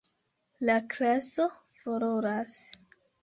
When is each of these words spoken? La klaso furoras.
La 0.69 0.77
klaso 0.93 1.45
furoras. 1.81 2.57